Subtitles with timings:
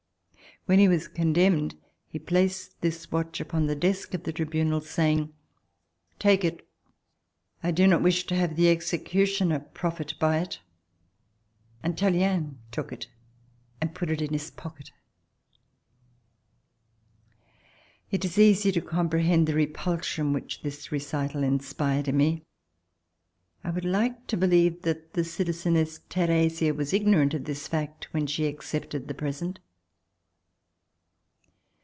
[0.67, 1.73] When he was condemned
[2.07, 5.33] he placed this watch upon the desk of the tribunal, saying:
[6.19, 6.67] *Take it,
[7.63, 10.59] I do not wish to have the executioner profit by it.'
[11.81, 13.07] And Tallien took it
[13.81, 14.91] and put it in his pocket."
[18.11, 22.43] It is easy to comprehend the repulsion which this recital inspired in me.
[23.63, 28.27] I would like to believe that the citlzeness Theresia was ignorant of this fact when
[28.27, 29.57] she accepted the present.